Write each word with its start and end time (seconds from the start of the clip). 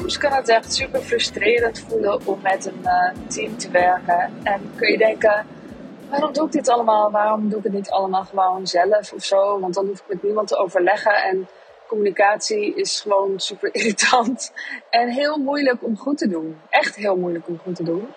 soms 0.00 0.18
kan 0.18 0.32
het 0.32 0.48
echt 0.48 0.74
super 0.74 1.00
frustrerend 1.00 1.84
voelen 1.88 2.26
om 2.26 2.40
met 2.42 2.66
een 2.66 2.80
uh, 2.84 3.10
team 3.28 3.56
te 3.56 3.70
werken. 3.70 4.32
En 4.42 4.72
kun 4.76 4.90
je 4.90 4.98
denken, 4.98 5.46
waarom 6.10 6.32
doe 6.32 6.46
ik 6.46 6.52
dit 6.52 6.68
allemaal? 6.68 7.10
Waarom 7.10 7.48
doe 7.48 7.58
ik 7.58 7.64
het 7.64 7.72
niet 7.72 7.90
allemaal 7.90 8.24
gewoon 8.24 8.66
zelf 8.66 9.12
of 9.12 9.24
zo? 9.24 9.60
Want 9.60 9.74
dan 9.74 9.86
hoef 9.86 9.98
ik 9.98 10.04
met 10.08 10.22
niemand 10.22 10.48
te 10.48 10.56
overleggen. 10.56 11.14
En 11.22 11.48
communicatie 11.86 12.74
is 12.74 13.00
gewoon 13.00 13.40
super 13.40 13.74
irritant. 13.74 14.52
En 14.90 15.08
heel 15.08 15.36
moeilijk 15.36 15.82
om 15.82 15.96
goed 15.96 16.18
te 16.18 16.28
doen. 16.28 16.60
Echt 16.70 16.96
heel 16.96 17.16
moeilijk 17.16 17.48
om 17.48 17.58
goed 17.58 17.76
te 17.76 17.84
doen. 17.84 18.08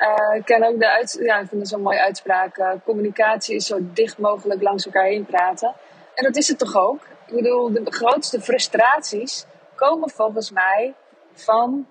Uh, 0.00 0.36
ik 0.36 0.44
ken 0.44 0.62
ook 0.62 0.78
de 0.78 0.90
uit, 0.90 1.18
ja, 1.20 1.38
ik 1.38 1.48
vind 1.48 1.60
het 1.60 1.70
zo'n 1.70 1.82
mooie 1.82 2.00
uitspraak. 2.00 2.58
Uh, 2.58 2.70
communicatie 2.84 3.56
is 3.56 3.66
zo 3.66 3.78
dicht 3.80 4.18
mogelijk 4.18 4.62
langs 4.62 4.86
elkaar 4.86 5.04
heen 5.04 5.26
praten. 5.26 5.74
En 6.14 6.24
dat 6.24 6.36
is 6.36 6.48
het 6.48 6.58
toch 6.58 6.76
ook? 6.76 7.00
Ik 7.26 7.34
bedoel, 7.34 7.72
de 7.72 7.82
grootste 7.84 8.40
frustraties 8.40 9.46
komen 9.74 10.10
volgens 10.10 10.50
mij 10.50 10.94
van 11.32 11.86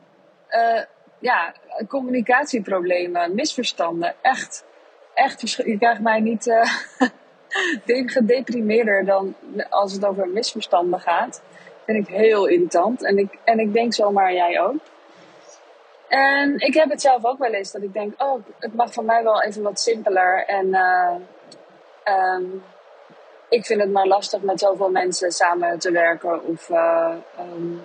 uh, 0.50 0.82
ja, 1.20 1.54
communicatieproblemen, 1.88 3.36
misverstanden. 3.36 4.16
Echt, 4.22 4.66
echt, 5.14 5.42
je 5.58 5.78
krijgt 5.78 6.02
mij 6.02 6.20
niet 6.20 6.48
uh, 7.86 8.08
gedeprimeerder 8.08 9.06
dan 9.06 9.36
als 9.70 9.94
het 9.94 10.06
over 10.06 10.28
misverstanden 10.28 11.00
gaat. 11.00 11.42
Dat 11.66 11.96
vind 11.96 12.08
ik 12.08 12.16
heel 12.16 12.46
irritant. 12.46 13.04
En 13.04 13.18
ik, 13.18 13.38
en 13.44 13.60
ik 13.60 13.74
denk 13.74 13.94
zomaar 13.94 14.34
jij 14.34 14.62
ook. 14.62 14.80
En 16.08 16.60
ik 16.60 16.74
heb 16.74 16.90
het 16.90 17.02
zelf 17.02 17.26
ook 17.26 17.38
wel 17.38 17.54
eens 17.54 17.72
dat 17.72 17.82
ik 17.82 17.94
denk, 17.94 18.22
oh, 18.22 18.46
het 18.60 18.76
mag 18.76 18.94
van 18.94 19.06
mij 19.06 19.24
wel 19.24 19.42
even 19.42 19.62
wat 19.62 19.80
simpeler. 19.80 20.46
En 20.46 20.68
uh, 20.68 21.16
ik 23.54 23.66
vind 23.66 23.82
het 23.82 23.92
maar 23.92 24.08
lastig 24.08 24.42
met 24.42 24.60
zoveel 24.60 24.90
mensen 24.90 25.32
samen 25.32 25.80
te 25.80 25.92
werken 25.92 26.46
of 26.46 26.70
uh, 26.70 27.14
um, 27.40 27.82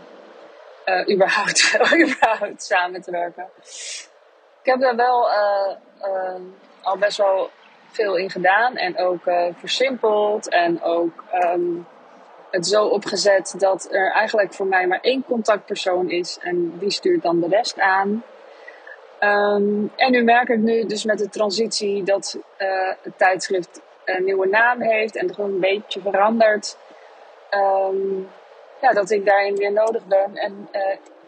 uh, 0.86 1.14
überhaupt, 1.14 1.78
überhaupt 2.04 2.62
samen 2.62 3.02
te 3.02 3.10
werken. 3.10 3.48
Ik 4.62 4.70
heb 4.72 4.80
daar 4.80 4.96
wel 4.96 5.28
uh, 5.28 6.34
al 6.80 6.98
best 6.98 7.16
wel 7.16 7.50
veel 7.90 8.16
in 8.16 8.30
gedaan 8.30 8.76
en 8.76 8.98
ook 8.98 9.22
versimpeld 9.56 10.48
en 10.48 10.82
ook 10.82 11.24
um, 11.32 11.86
het 12.50 12.66
zo 12.66 12.86
opgezet 12.86 13.54
dat 13.58 13.88
er 13.90 14.12
eigenlijk 14.12 14.54
voor 14.54 14.66
mij 14.66 14.86
maar 14.86 15.00
één 15.00 15.24
contactpersoon 15.24 16.10
is 16.10 16.38
en 16.42 16.78
die 16.78 16.90
stuurt 16.90 17.22
dan 17.22 17.40
de 17.40 17.48
rest 17.48 17.80
aan. 17.80 18.22
Um, 19.20 19.92
en 19.96 20.10
nu 20.10 20.22
merk 20.22 20.48
ik 20.48 20.58
nu 20.58 20.86
dus 20.86 21.04
met 21.04 21.18
de 21.18 21.28
transitie 21.28 22.02
dat 22.02 22.38
het 23.02 23.18
tijdschrift 23.18 23.80
een 24.16 24.24
nieuwe 24.24 24.48
naam 24.48 24.80
heeft 24.80 25.16
en 25.16 25.34
gewoon 25.34 25.50
een 25.50 25.60
beetje 25.60 26.00
verandert. 26.00 26.76
Um, 27.50 28.28
ja, 28.80 28.92
dat 28.92 29.10
ik 29.10 29.24
daarin 29.24 29.56
weer 29.56 29.72
nodig 29.72 30.06
ben. 30.06 30.36
En, 30.36 30.68
uh, 30.72 30.82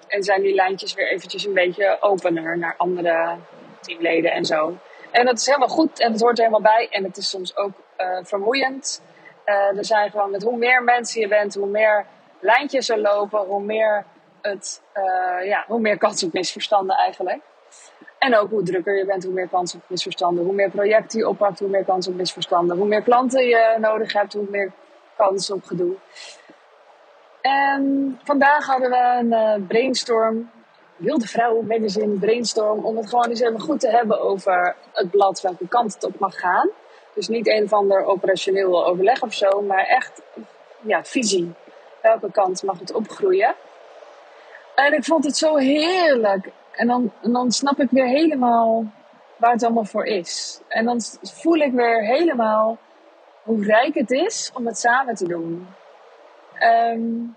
en 0.06 0.22
zijn 0.22 0.42
die 0.42 0.54
lijntjes 0.54 0.94
weer 0.94 1.08
eventjes 1.10 1.44
een 1.44 1.54
beetje 1.54 1.96
opener 2.00 2.58
naar 2.58 2.74
andere 2.76 3.36
teamleden 3.80 4.32
en 4.32 4.44
zo. 4.44 4.76
En 5.10 5.24
dat 5.24 5.38
is 5.38 5.46
helemaal 5.46 5.68
goed 5.68 6.00
en 6.00 6.12
het 6.12 6.20
hoort 6.20 6.38
er 6.38 6.44
helemaal 6.44 6.72
bij. 6.72 6.88
En 6.90 7.04
het 7.04 7.16
is 7.16 7.30
soms 7.30 7.56
ook 7.56 7.72
uh, 7.98 8.18
vermoeiend. 8.22 9.02
Uh, 9.46 9.76
er 9.76 9.84
zijn 9.84 10.10
gewoon 10.10 10.30
met 10.30 10.42
hoe 10.42 10.56
meer 10.56 10.82
mensen 10.82 11.20
je 11.20 11.28
bent, 11.28 11.54
hoe 11.54 11.66
meer 11.66 12.06
lijntjes 12.40 12.88
er 12.88 12.98
lopen, 12.98 13.38
hoe 13.38 13.62
meer, 13.62 14.04
het, 14.42 14.82
ja, 15.44 15.64
hoe 15.66 15.80
meer 15.80 15.98
kans 15.98 16.24
op 16.24 16.32
misverstanden 16.32 16.96
eigenlijk. 16.96 17.40
En 18.18 18.36
ook 18.36 18.50
hoe 18.50 18.62
drukker 18.62 18.96
je 18.96 19.04
bent, 19.04 19.24
hoe 19.24 19.32
meer 19.32 19.48
kans 19.48 19.74
op 19.74 19.80
misverstanden. 19.86 20.44
Hoe 20.44 20.54
meer 20.54 20.70
projecten 20.70 21.18
je 21.18 21.28
oppakt, 21.28 21.58
hoe 21.58 21.68
meer 21.68 21.84
kans 21.84 22.08
op 22.08 22.14
misverstanden. 22.14 22.76
Hoe 22.76 22.86
meer 22.86 23.02
klanten 23.02 23.46
je 23.46 23.76
nodig 23.78 24.12
hebt, 24.12 24.32
hoe 24.32 24.46
meer 24.50 24.72
kans 25.16 25.50
op 25.50 25.64
gedoe. 25.64 25.94
En 27.40 28.18
vandaag 28.24 28.66
hadden 28.66 28.90
we 28.90 29.16
een 29.18 29.60
uh, 29.60 29.66
brainstorm. 29.66 30.50
Wilde 30.96 31.26
vrouw 31.26 31.62
magazine 31.62 32.18
brainstorm. 32.18 32.84
Om 32.84 32.96
het 32.96 33.08
gewoon 33.08 33.28
eens 33.28 33.40
even 33.40 33.60
goed 33.60 33.80
te 33.80 33.90
hebben 33.90 34.20
over 34.20 34.76
het 34.92 35.10
blad, 35.10 35.40
welke 35.40 35.68
kant 35.68 35.94
het 35.94 36.04
op 36.04 36.18
mag 36.18 36.38
gaan. 36.38 36.68
Dus 37.14 37.28
niet 37.28 37.48
een 37.48 37.64
of 37.64 37.72
ander 37.72 38.04
operationeel 38.04 38.86
overleg 38.86 39.22
of 39.22 39.34
zo, 39.34 39.62
maar 39.62 39.84
echt 39.84 40.22
ja, 40.80 41.04
visie. 41.04 41.52
Welke 42.02 42.30
kant 42.32 42.62
mag 42.62 42.78
het 42.78 42.92
opgroeien? 42.92 43.54
En 44.74 44.92
ik 44.92 45.04
vond 45.04 45.24
het 45.24 45.36
zo 45.36 45.56
heerlijk 45.56 46.50
en 46.80 46.86
dan, 46.86 47.12
en 47.22 47.32
dan 47.32 47.50
snap 47.50 47.80
ik 47.80 47.90
weer 47.90 48.06
helemaal 48.06 48.84
waar 49.36 49.52
het 49.52 49.62
allemaal 49.62 49.84
voor 49.84 50.04
is. 50.04 50.60
En 50.68 50.84
dan 50.84 51.00
voel 51.22 51.56
ik 51.56 51.72
weer 51.72 52.04
helemaal 52.04 52.78
hoe 53.42 53.64
rijk 53.64 53.94
het 53.94 54.10
is 54.10 54.50
om 54.54 54.66
het 54.66 54.78
samen 54.78 55.14
te 55.14 55.28
doen. 55.28 55.68
Um, 56.62 57.36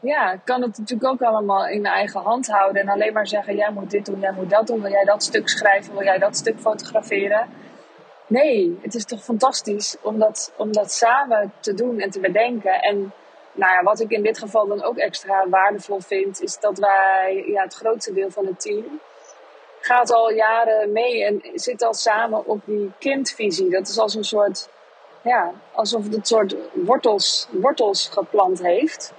ja, 0.00 0.32
ik 0.32 0.40
kan 0.44 0.62
het 0.62 0.78
natuurlijk 0.78 1.10
ook 1.10 1.22
allemaal 1.22 1.66
in 1.66 1.80
mijn 1.80 1.94
eigen 1.94 2.20
hand 2.20 2.46
houden. 2.46 2.82
En 2.82 2.88
alleen 2.88 3.12
maar 3.12 3.26
zeggen, 3.26 3.56
jij 3.56 3.72
moet 3.72 3.90
dit 3.90 4.06
doen, 4.06 4.20
jij 4.20 4.32
moet 4.32 4.50
dat 4.50 4.66
doen. 4.66 4.80
Wil 4.80 4.90
jij 4.90 5.04
dat 5.04 5.22
stuk 5.22 5.48
schrijven, 5.48 5.92
wil 5.92 6.04
jij 6.04 6.18
dat 6.18 6.36
stuk 6.36 6.60
fotograferen? 6.60 7.48
Nee, 8.26 8.78
het 8.82 8.94
is 8.94 9.04
toch 9.04 9.24
fantastisch 9.24 9.96
om 10.02 10.18
dat, 10.18 10.52
om 10.56 10.72
dat 10.72 10.92
samen 10.92 11.52
te 11.60 11.74
doen 11.74 12.00
en 12.00 12.10
te 12.10 12.20
bedenken. 12.20 12.82
En 12.82 13.12
nou 13.52 13.72
ja, 13.72 13.82
wat 13.82 14.00
ik 14.00 14.10
in 14.10 14.22
dit 14.22 14.38
geval 14.38 14.66
dan 14.66 14.82
ook 14.82 14.96
extra 14.96 15.48
waardevol 15.48 16.00
vind, 16.00 16.42
is 16.42 16.58
dat 16.58 16.78
wij, 16.78 17.44
ja, 17.46 17.62
het 17.62 17.74
grootste 17.74 18.12
deel 18.12 18.30
van 18.30 18.46
het 18.46 18.60
team, 18.60 19.00
gaat 19.80 20.12
al 20.12 20.30
jaren 20.30 20.92
mee 20.92 21.24
en 21.24 21.42
zit 21.54 21.82
al 21.82 21.94
samen 21.94 22.46
op 22.46 22.60
die 22.64 22.92
kindvisie. 22.98 23.70
Dat 23.70 23.88
is 23.88 23.98
als 23.98 24.14
een 24.14 24.24
soort, 24.24 24.68
ja, 25.22 25.52
alsof 25.72 26.04
het 26.04 26.14
een 26.14 26.24
soort 26.24 26.56
wortels, 26.72 27.48
wortels 27.50 28.08
geplant 28.08 28.62
heeft. 28.62 29.12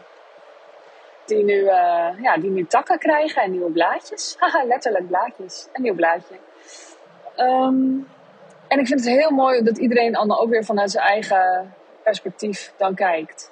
Die 1.26 1.44
nu, 1.44 1.54
uh, 1.54 2.10
ja, 2.22 2.38
die 2.38 2.50
nu 2.50 2.68
takken 2.68 3.00
krijgen 3.00 3.42
en 3.42 3.52
nieuwe 3.52 3.72
blaadjes. 3.72 4.36
Haha, 4.40 4.64
letterlijk 4.64 5.08
blaadjes. 5.08 5.68
Een 5.74 5.82
nieuw 5.82 5.96
blaadje. 5.96 6.36
Um, 7.38 8.08
en 8.68 8.80
ik 8.80 8.88
vind 8.88 9.00
het 9.00 9.10
heel 9.10 9.32
mooi 9.32 9.64
dat 9.64 9.78
iedereen 9.78 10.12
dan 10.12 10.38
ook 10.38 10.50
weer 10.50 10.64
vanuit 10.64 10.92
zijn 10.92 11.06
eigen 11.06 11.74
perspectief 12.04 12.74
dan 12.78 12.96
kijkt. 12.96 13.52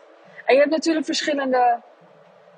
En 0.50 0.56
je 0.56 0.62
hebt 0.62 0.74
natuurlijk 0.74 1.06
verschillende 1.06 1.80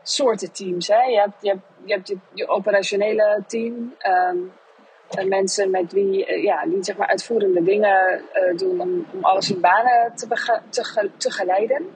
soorten 0.03 0.52
teams. 0.52 0.88
Hè? 0.88 1.02
Je 1.02 1.19
hebt 1.19 1.34
je, 1.41 1.50
hebt, 1.50 2.07
je, 2.07 2.13
hebt 2.35 2.50
operationele 2.50 3.44
team. 3.47 3.96
Um, 4.31 4.52
mensen 5.28 5.69
met 5.69 5.91
wie, 5.91 6.28
uh, 6.28 6.44
ja, 6.44 6.66
die 6.66 6.84
zeg 6.84 6.97
maar 6.97 7.07
uitvoerende 7.07 7.63
dingen 7.63 8.22
uh, 8.34 8.57
doen 8.57 8.81
om, 8.81 9.06
om 9.13 9.24
alles 9.24 9.52
in 9.52 9.59
banen 9.59 10.16
te, 10.16 10.59
te, 11.18 11.31
geleiden. 11.31 11.90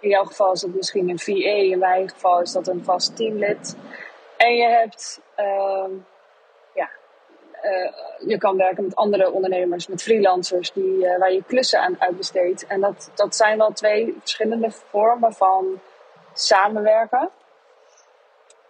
In 0.00 0.08
jouw 0.08 0.24
geval 0.24 0.52
is 0.52 0.60
dat 0.60 0.74
misschien 0.74 1.08
een 1.08 1.18
VA, 1.18 1.72
in 1.72 1.78
mijn 1.78 2.08
geval 2.08 2.40
is 2.40 2.52
dat 2.52 2.68
een 2.68 2.84
vast 2.84 3.16
teamlid. 3.16 3.76
En 4.36 4.54
je 4.56 4.68
hebt 4.68 5.20
uh, 5.38 5.84
je 8.26 8.38
kan 8.38 8.56
werken 8.56 8.84
met 8.84 8.96
andere 8.96 9.32
ondernemers, 9.32 9.86
met 9.86 10.02
freelancers, 10.02 10.72
die, 10.72 10.96
uh, 10.96 11.18
waar 11.18 11.32
je 11.32 11.44
klussen 11.46 11.80
aan 11.80 11.96
uitbesteedt. 11.98 12.66
En 12.66 12.80
dat, 12.80 13.10
dat 13.14 13.36
zijn 13.36 13.58
wel 13.58 13.72
twee 13.72 14.16
verschillende 14.18 14.70
vormen 14.70 15.32
van 15.32 15.80
samenwerken. 16.32 17.30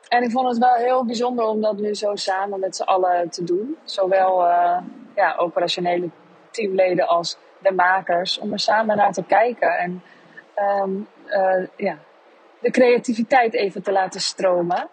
En 0.09 0.23
ik 0.23 0.31
vond 0.31 0.49
het 0.49 0.59
wel 0.59 0.75
heel 0.75 1.05
bijzonder 1.05 1.45
om 1.45 1.61
dat 1.61 1.77
nu 1.77 1.95
zo 1.95 2.15
samen 2.15 2.61
met 2.61 2.77
z'n 2.77 2.83
allen 2.83 3.31
te 3.31 3.45
doen. 3.45 3.79
Zowel 3.85 4.47
uh, 4.47 4.79
ja, 5.15 5.35
operationele 5.37 6.09
teamleden 6.51 7.07
als 7.07 7.37
de 7.59 7.73
makers, 7.73 8.39
om 8.39 8.53
er 8.53 8.59
samen 8.59 8.97
naar 8.97 9.13
te 9.13 9.25
kijken. 9.25 9.79
En 9.79 10.03
um, 10.83 11.09
ja, 11.77 11.99
de 12.61 12.71
creativiteit 12.71 13.55
even 13.55 13.83
te 13.83 13.93
laten 13.93 14.21
stromen. 14.21 14.89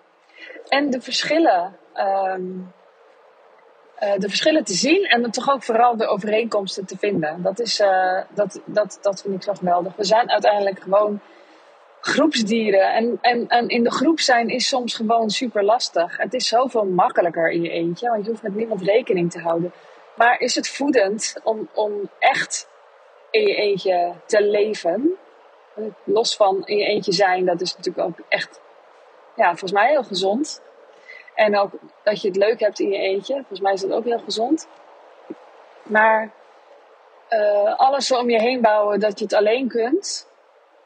En 0.68 0.90
de 0.90 1.02
verschillen 1.02 1.78
um, 1.96 2.74
uh, 4.04 4.14
de 4.18 4.28
verschillen 4.28 4.64
te 4.64 4.74
zien 4.74 5.06
en 5.06 5.32
toch 5.32 5.50
ook 5.50 5.64
vooral 5.64 5.98
de 5.98 6.08
overeenkomsten 6.08 6.86
te 6.86 6.98
vinden. 6.98 7.42
Dat, 7.42 7.60
is, 7.60 7.80
uh, 7.80 8.22
dat, 8.30 8.62
dat, 8.66 9.00
dat 9.02 9.22
vind 9.22 9.36
ik 9.36 9.44
zo 9.44 9.54
geweldig. 9.54 9.96
We 9.96 10.04
zijn 10.04 10.32
uiteindelijk 10.32 10.80
gewoon 10.80 11.22
groepsdieren. 12.02 12.94
En, 12.94 13.18
en, 13.22 13.48
en 13.48 13.68
in 13.68 13.84
de 13.84 13.92
groep 13.92 14.20
zijn 14.20 14.50
is 14.50 14.68
soms 14.68 14.96
gewoon 14.96 15.30
super 15.30 15.64
lastig. 15.64 16.18
Het 16.18 16.34
is 16.34 16.48
zoveel 16.48 16.86
makkelijker 16.86 17.50
in 17.52 17.62
je 17.62 17.70
eentje, 17.70 18.10
want 18.10 18.24
je 18.24 18.30
hoeft 18.30 18.44
met 18.44 18.56
niemand 18.56 18.82
rekening 18.82 19.32
te 19.32 19.40
houden. 19.40 19.72
Maar 20.16 20.40
is 20.40 20.56
het 20.56 20.70
voedend 20.70 21.36
om, 21.44 21.70
om 21.74 22.10
echt 22.20 22.68
in 23.32 23.42
je 23.42 23.56
eentje 23.56 24.14
te 24.26 24.42
leven? 24.44 25.18
Los 26.04 26.36
van 26.36 26.66
in 26.66 26.78
je 26.78 26.86
eentje 26.86 27.14
zijn, 27.14 27.46
dat 27.46 27.62
is 27.62 27.76
natuurlijk 27.76 28.08
ook 28.08 28.26
echt, 28.30 28.62
ja, 29.36 29.50
volgens 29.50 29.72
mij 29.72 29.90
heel 29.90 30.04
gezond. 30.04 30.62
En 31.38 31.58
ook 31.58 31.72
dat 32.04 32.22
je 32.22 32.28
het 32.28 32.38
leuk 32.38 32.60
hebt 32.60 32.80
in 32.80 32.90
je 32.90 32.98
eentje. 32.98 33.34
Volgens 33.34 33.60
mij 33.60 33.74
is 33.74 33.82
dat 33.82 33.92
ook 33.92 34.04
heel 34.04 34.20
gezond. 34.20 34.68
Maar 35.84 36.32
uh, 37.30 37.76
alles 37.76 38.12
om 38.12 38.30
je 38.30 38.42
heen 38.42 38.62
bouwen 38.62 39.00
dat 39.00 39.20
je 39.20 39.26
het 39.26 39.34
alleen 39.34 39.68
kunt. 39.68 40.28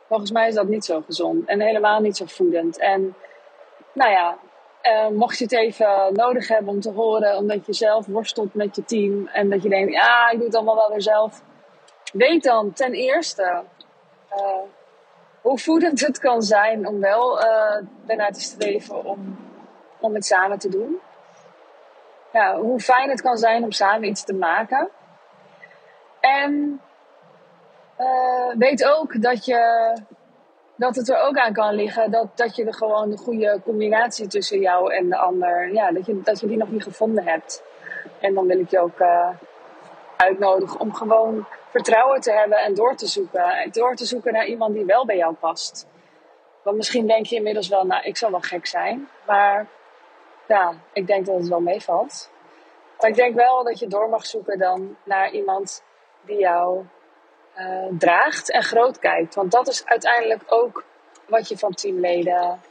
Volgens 0.08 0.32
mij 0.32 0.48
is 0.48 0.54
dat 0.54 0.68
niet 0.68 0.86
zo 0.86 1.02
gezond. 1.02 1.48
En 1.48 1.62
helemaal 1.62 2.00
niet 2.00 2.18
zo 2.18 2.26
voedend. 2.28 2.80
En 2.80 3.16
nou 3.94 4.12
ja, 4.12 4.38
uh, 4.84 5.08
mocht 5.08 5.38
je 5.38 5.44
het 5.44 5.54
even 5.54 6.14
nodig 6.14 6.48
hebben 6.48 6.74
om 6.74 6.80
te 6.80 6.92
horen. 6.92 7.38
Omdat 7.38 7.66
je 7.66 7.74
zelf 7.74 8.06
worstelt 8.06 8.54
met 8.54 8.76
je 8.76 8.84
team. 8.84 9.28
En 9.28 9.50
dat 9.50 9.64
je 9.64 9.70
denkt, 9.70 9.94
ja, 9.94 10.30
ik 10.30 10.38
doe 10.38 10.46
het 10.46 10.56
allemaal 10.56 10.76
wel 10.76 10.90
weer 10.90 11.02
zelf. 11.02 11.42
Weet 12.14 12.44
dan 12.44 12.74
ten 12.74 12.94
eerste. 12.94 13.64
Uh, 14.32 14.62
hoe 15.42 15.60
voedend 15.60 16.00
het 16.00 16.20
kan 16.20 16.42
zijn 16.42 16.88
om 16.88 17.00
wel 17.00 17.44
uh, 17.44 17.76
ernaar 18.08 18.32
te 18.32 18.42
streven 18.42 19.06
om, 19.06 19.38
om 20.02 20.14
het 20.14 20.26
samen 20.26 20.60
te 20.60 20.70
doen. 20.70 21.00
Ja, 22.34 22.56
hoe 22.58 22.80
fijn 22.80 23.10
het 23.10 23.22
kan 23.22 23.38
zijn 23.38 23.64
om 23.64 23.72
samen 23.72 24.08
iets 24.08 24.24
te 24.24 24.34
maken. 24.34 24.90
En 26.20 26.82
uh, 28.00 28.56
weet 28.58 28.86
ook 28.86 29.22
dat, 29.22 29.46
je, 29.46 29.94
dat 30.76 30.96
het 30.96 31.10
er 31.10 31.22
ook 31.22 31.38
aan 31.38 31.54
kan 31.54 31.74
liggen 31.74 32.12
dat, 32.12 32.38
dat 32.38 32.56
je 32.56 32.66
er 32.66 32.74
gewoon 32.74 33.10
de 33.10 33.18
goede 33.18 33.60
combinatie 33.64 34.28
tussen 34.28 34.60
jou 34.60 34.94
en 34.94 35.10
de 35.10 35.18
ander, 35.18 35.74
ja, 35.74 35.92
dat 35.92 36.06
je, 36.06 36.22
dat 36.22 36.40
je 36.40 36.48
die 36.48 36.58
nog 36.58 36.72
niet 36.72 36.84
gevonden 36.84 37.24
hebt. 37.24 37.64
En 38.20 38.34
dan 38.34 38.48
wil 38.48 38.60
ik 38.60 38.70
je 38.70 38.80
ook 38.80 39.00
uh, 39.00 39.30
uitnodigen 40.18 40.80
om 40.80 40.94
gewoon 40.94 41.46
vertrouwen 41.70 42.22
te 42.22 42.32
hebben 42.32 42.58
en 42.58 42.74
door 42.74 42.96
te 42.96 43.08
zoeken. 43.08 43.72
Door 43.72 43.96
te 43.96 44.06
zoeken 44.06 44.34
naar 44.34 44.46
iemand 44.46 44.74
die 44.74 44.86
wel 44.86 45.06
bij 45.06 45.18
jou 45.18 45.34
past. 45.34 45.88
Want 46.64 46.78
misschien 46.78 47.08
denk 47.08 47.26
je 47.26 47.36
inmiddels 47.36 47.68
wel, 47.68 47.86
nou, 47.86 48.04
ik 48.04 48.18
zal 48.18 48.32
wel 48.32 48.40
gek 48.40 48.66
zijn. 48.66 49.08
Maar 49.26 49.68
ja, 50.52 50.74
ik 50.94 51.08
denk 51.08 51.26
dat 51.26 51.36
het 51.36 51.48
wel 51.48 51.60
meevalt. 51.60 52.30
Maar 53.00 53.10
ik 53.10 53.16
denk 53.16 53.36
wel 53.36 53.64
dat 53.64 53.80
je 53.80 53.88
door 53.88 54.10
mag 54.10 54.26
zoeken 54.26 54.60
dan 54.60 54.96
naar 55.04 55.32
iemand 55.32 55.84
die 56.26 56.40
jou 56.40 56.86
uh, 57.58 57.88
draagt 57.98 58.52
en 58.52 58.64
groot 58.64 59.00
kijkt. 59.00 59.36
Want 59.36 59.52
dat 59.52 59.68
is 59.68 59.86
uiteindelijk 59.86 60.44
ook 60.48 60.84
wat 61.28 61.48
je 61.48 61.58
van 61.58 61.74
teamleden 61.74 62.62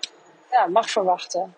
ja, 0.50 0.66
mag 0.66 0.90
verwachten. 0.90 1.54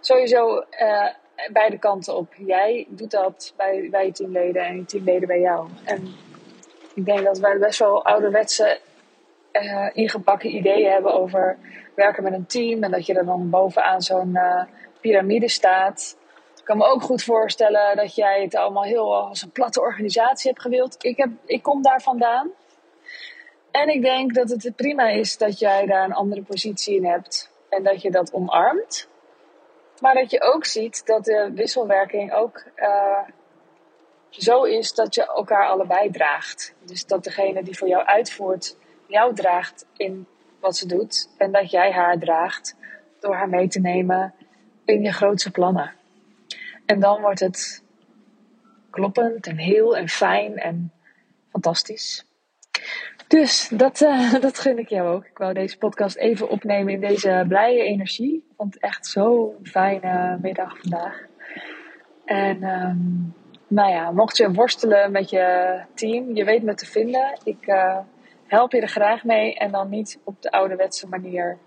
Sowieso 0.00 0.64
uh, 0.80 1.08
beide 1.52 1.78
kanten 1.78 2.16
op. 2.16 2.34
Jij 2.34 2.86
doet 2.88 3.10
dat 3.10 3.52
bij, 3.56 3.88
bij 3.90 4.06
je 4.06 4.12
teamleden 4.12 4.62
en 4.64 4.76
je 4.76 4.84
teamleden 4.84 5.28
bij 5.28 5.40
jou. 5.40 5.68
En 5.84 6.14
ik 6.94 7.04
denk 7.04 7.24
dat 7.24 7.38
wij 7.38 7.58
best 7.58 7.78
wel 7.78 8.04
ouderwetse 8.04 8.80
uh, 9.52 9.88
ingebakken 9.92 10.54
ideeën 10.54 10.90
hebben 10.90 11.14
over 11.14 11.58
werken 11.94 12.22
met 12.22 12.32
een 12.32 12.46
team. 12.46 12.82
En 12.82 12.90
dat 12.90 13.06
je 13.06 13.14
er 13.14 13.24
dan 13.24 13.50
bovenaan 13.50 14.00
zo'n 14.00 14.38
piramide 15.00 15.48
staat. 15.48 16.16
Ik 16.58 16.64
kan 16.64 16.76
me 16.76 16.84
ook 16.84 17.02
goed 17.02 17.22
voorstellen 17.22 17.96
dat 17.96 18.14
jij 18.14 18.42
het 18.42 18.54
allemaal 18.54 18.82
heel 18.82 19.16
als 19.16 19.42
een 19.42 19.50
platte 19.50 19.80
organisatie 19.80 20.50
hebt 20.50 20.62
gewild. 20.62 20.96
Ik, 21.04 21.16
heb, 21.16 21.30
ik 21.44 21.62
kom 21.62 21.82
daar 21.82 22.02
vandaan. 22.02 22.50
En 23.70 23.88
ik 23.88 24.02
denk 24.02 24.34
dat 24.34 24.50
het 24.50 24.76
prima 24.76 25.08
is 25.08 25.36
dat 25.36 25.58
jij 25.58 25.86
daar 25.86 26.04
een 26.04 26.12
andere 26.12 26.42
positie 26.42 26.96
in 26.96 27.04
hebt. 27.04 27.50
En 27.68 27.82
dat 27.82 28.02
je 28.02 28.10
dat 28.10 28.32
omarmt. 28.32 29.08
Maar 30.00 30.14
dat 30.14 30.30
je 30.30 30.42
ook 30.42 30.64
ziet 30.64 31.06
dat 31.06 31.24
de 31.24 31.50
wisselwerking 31.54 32.32
ook 32.32 32.64
uh, 32.76 33.18
zo 34.30 34.62
is 34.62 34.94
dat 34.94 35.14
je 35.14 35.26
elkaar 35.26 35.68
allebei 35.68 36.10
draagt. 36.10 36.74
Dus 36.84 37.06
dat 37.06 37.24
degene 37.24 37.62
die 37.62 37.78
voor 37.78 37.88
jou 37.88 38.04
uitvoert, 38.04 38.76
jou 39.06 39.34
draagt 39.34 39.86
in 39.96 40.26
wat 40.60 40.76
ze 40.76 40.86
doet. 40.86 41.30
En 41.36 41.52
dat 41.52 41.70
jij 41.70 41.92
haar 41.92 42.18
draagt 42.18 42.76
door 43.20 43.34
haar 43.34 43.48
mee 43.48 43.68
te 43.68 43.80
nemen 43.80 44.34
in 44.92 45.02
je 45.02 45.12
grootste 45.12 45.50
plannen. 45.50 45.92
En 46.86 47.00
dan 47.00 47.20
wordt 47.20 47.40
het 47.40 47.82
kloppend 48.90 49.46
en 49.46 49.56
heel 49.56 49.96
en 49.96 50.08
fijn 50.08 50.56
en 50.56 50.92
fantastisch. 51.50 52.24
Dus 53.28 53.68
dat, 53.72 54.00
uh, 54.00 54.34
dat 54.40 54.58
gun 54.58 54.78
ik 54.78 54.88
jou 54.88 55.08
ook. 55.08 55.24
Ik 55.24 55.38
wou 55.38 55.52
deze 55.52 55.78
podcast 55.78 56.16
even 56.16 56.48
opnemen 56.48 56.92
in 56.92 57.00
deze 57.00 57.44
blije 57.48 57.82
energie. 57.82 58.34
Ik 58.34 58.56
vond 58.56 58.74
het 58.74 58.82
echt 58.82 59.06
zo'n 59.06 59.54
fijne 59.62 60.38
middag 60.42 60.78
vandaag. 60.78 61.26
En 62.24 62.62
um, 62.62 63.34
nou 63.66 63.90
ja, 63.90 64.10
mocht 64.10 64.36
je 64.36 64.52
worstelen 64.52 65.12
met 65.12 65.30
je 65.30 65.78
team, 65.94 66.34
je 66.34 66.44
weet 66.44 66.62
me 66.62 66.74
te 66.74 66.86
vinden. 66.86 67.38
Ik 67.44 67.66
uh, 67.66 67.98
help 68.46 68.72
je 68.72 68.80
er 68.80 68.88
graag 68.88 69.24
mee 69.24 69.54
en 69.54 69.70
dan 69.70 69.88
niet 69.88 70.18
op 70.24 70.42
de 70.42 70.50
ouderwetse 70.50 71.08
manier 71.08 71.58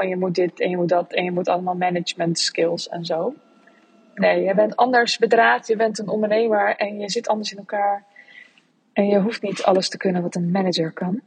van 0.00 0.08
je 0.08 0.16
moet 0.16 0.34
dit 0.34 0.60
en 0.60 0.70
je 0.70 0.76
moet 0.76 0.88
dat 0.88 1.12
en 1.12 1.24
je 1.24 1.30
moet 1.30 1.48
allemaal 1.48 1.74
management 1.74 2.38
skills 2.38 2.88
en 2.88 3.04
zo. 3.04 3.34
Nee, 4.14 4.42
je 4.42 4.54
bent 4.54 4.76
anders 4.76 5.18
bedraad, 5.18 5.66
je 5.66 5.76
bent 5.76 5.98
een 5.98 6.08
ondernemer 6.08 6.76
en 6.76 6.98
je 6.98 7.10
zit 7.10 7.28
anders 7.28 7.52
in 7.52 7.58
elkaar. 7.58 8.04
En 8.92 9.06
je 9.06 9.20
hoeft 9.20 9.42
niet 9.42 9.62
alles 9.62 9.88
te 9.88 9.96
kunnen 9.96 10.22
wat 10.22 10.34
een 10.34 10.50
manager 10.50 10.92
kan. 10.92 11.20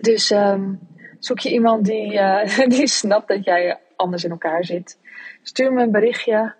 Dus 0.00 0.30
um, 0.30 0.78
zoek 1.18 1.38
je 1.38 1.50
iemand 1.50 1.84
die, 1.84 2.12
uh, 2.12 2.58
die 2.76 2.86
snapt 2.86 3.28
dat 3.28 3.44
jij 3.44 3.78
anders 3.96 4.24
in 4.24 4.30
elkaar 4.30 4.64
zit. 4.64 4.98
Stuur 5.42 5.72
me 5.72 5.82
een 5.82 5.90
berichtje 5.90 6.54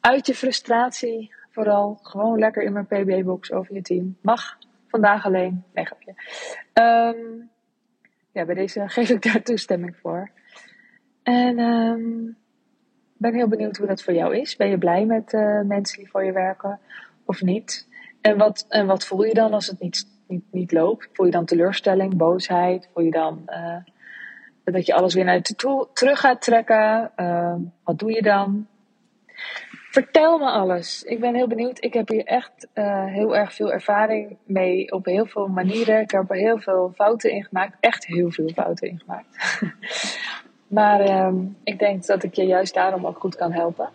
uit 0.00 0.26
je 0.26 0.34
frustratie 0.34 1.34
vooral 1.50 1.98
gewoon 2.02 2.38
lekker 2.38 2.62
in 2.62 2.72
mijn 2.72 2.86
PB-box 2.86 3.52
over 3.52 3.74
je 3.74 3.82
team. 3.82 4.16
Mag 4.22 4.58
vandaag 4.88 5.24
alleen. 5.24 5.64
Nee, 5.74 5.84
grapje. 5.84 6.14
Um, 6.74 7.50
ja, 8.36 8.44
bij 8.44 8.54
deze 8.54 8.88
geef 8.96 9.10
ik 9.10 9.22
daar 9.22 9.42
toestemming 9.42 9.96
voor. 9.96 10.30
En 11.26 11.58
um, 11.58 12.36
ben 13.16 13.34
heel 13.34 13.48
benieuwd 13.48 13.76
hoe 13.76 13.86
dat 13.86 14.02
voor 14.02 14.14
jou 14.14 14.36
is. 14.36 14.56
Ben 14.56 14.68
je 14.68 14.78
blij 14.78 15.04
met 15.04 15.32
uh, 15.32 15.60
mensen 15.60 15.98
die 15.98 16.10
voor 16.10 16.24
je 16.24 16.32
werken 16.32 16.80
of 17.24 17.42
niet? 17.42 17.88
En 18.20 18.38
wat, 18.38 18.66
en 18.68 18.86
wat 18.86 19.06
voel 19.06 19.24
je 19.24 19.34
dan 19.34 19.52
als 19.52 19.66
het 19.66 19.80
niet, 19.80 20.06
niet, 20.26 20.44
niet 20.50 20.72
loopt? 20.72 21.08
Voel 21.12 21.26
je 21.26 21.32
dan 21.32 21.44
teleurstelling, 21.44 22.16
boosheid? 22.16 22.88
Voel 22.92 23.04
je 23.04 23.10
dan 23.10 23.42
uh, 23.46 23.76
dat 24.64 24.86
je 24.86 24.94
alles 24.94 25.14
weer 25.14 25.24
naar 25.24 25.34
je 25.34 25.86
terug 25.92 26.20
gaat 26.20 26.42
trekken? 26.42 27.10
Uh, 27.16 27.54
wat 27.84 27.98
doe 27.98 28.12
je 28.12 28.22
dan? 28.22 28.66
Vertel 29.90 30.38
me 30.38 30.50
alles. 30.50 31.02
Ik 31.02 31.20
ben 31.20 31.34
heel 31.34 31.46
benieuwd. 31.46 31.84
Ik 31.84 31.92
heb 31.92 32.08
hier 32.08 32.24
echt 32.24 32.68
uh, 32.74 33.04
heel 33.04 33.36
erg 33.36 33.54
veel 33.54 33.72
ervaring 33.72 34.36
mee 34.44 34.92
op 34.92 35.04
heel 35.04 35.26
veel 35.26 35.46
manieren. 35.46 36.00
Ik 36.00 36.10
heb 36.10 36.30
er 36.30 36.36
heel 36.36 36.58
veel 36.58 36.92
fouten 36.94 37.30
in 37.30 37.44
gemaakt. 37.44 37.76
Echt 37.80 38.06
heel 38.06 38.30
veel 38.30 38.48
fouten 38.48 38.88
in 38.88 38.98
gemaakt. 38.98 39.60
maar 40.66 41.26
um, 41.26 41.56
ik 41.64 41.78
denk 41.78 42.06
dat 42.06 42.22
ik 42.22 42.34
je 42.34 42.44
juist 42.44 42.74
daarom 42.74 43.06
ook 43.06 43.18
goed 43.18 43.36
kan 43.36 43.52
helpen. 43.52 43.88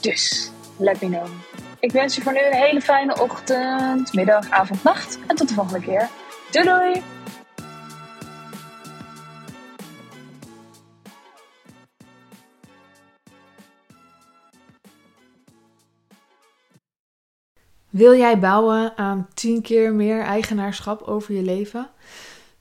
Dus, 0.00 0.50
let 0.76 1.00
me 1.00 1.08
know. 1.08 1.26
Ik 1.80 1.92
wens 1.92 2.16
je 2.16 2.22
voor 2.22 2.32
nu 2.32 2.46
een 2.46 2.54
hele 2.54 2.80
fijne 2.80 3.20
ochtend, 3.20 4.12
middag, 4.12 4.50
avond, 4.50 4.82
nacht. 4.82 5.18
En 5.26 5.36
tot 5.36 5.48
de 5.48 5.54
volgende 5.54 5.80
keer. 5.80 6.08
Doei 6.50 6.64
doei! 6.64 7.02
Wil 17.94 18.14
jij 18.14 18.38
bouwen 18.38 18.96
aan 18.96 19.28
10 19.34 19.62
keer 19.62 19.92
meer 19.92 20.22
eigenaarschap 20.22 21.02
over 21.02 21.34
je 21.34 21.42
leven? 21.42 21.90